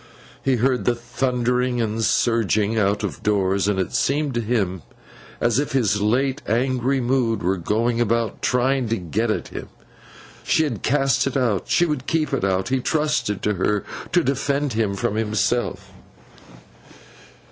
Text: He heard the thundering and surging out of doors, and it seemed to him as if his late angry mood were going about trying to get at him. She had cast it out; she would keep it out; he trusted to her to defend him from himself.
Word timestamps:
He 0.43 0.55
heard 0.55 0.85
the 0.85 0.95
thundering 0.95 1.79
and 1.79 2.03
surging 2.03 2.75
out 2.75 3.03
of 3.03 3.21
doors, 3.21 3.67
and 3.67 3.77
it 3.79 3.93
seemed 3.93 4.33
to 4.33 4.41
him 4.41 4.81
as 5.39 5.59
if 5.59 5.73
his 5.73 6.01
late 6.01 6.41
angry 6.47 6.99
mood 6.99 7.43
were 7.43 7.55
going 7.57 8.01
about 8.01 8.41
trying 8.41 8.89
to 8.89 8.97
get 8.97 9.29
at 9.29 9.49
him. 9.49 9.69
She 10.43 10.63
had 10.63 10.81
cast 10.81 11.27
it 11.27 11.37
out; 11.37 11.69
she 11.69 11.85
would 11.85 12.07
keep 12.07 12.33
it 12.33 12.43
out; 12.43 12.69
he 12.69 12.79
trusted 12.79 13.43
to 13.43 13.53
her 13.53 13.83
to 14.11 14.23
defend 14.23 14.73
him 14.73 14.95
from 14.95 15.17
himself. 15.17 15.91